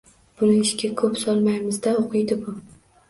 [0.41, 2.57] Buni ishga koʻp solmaymiz-da, oʻqiydi bu.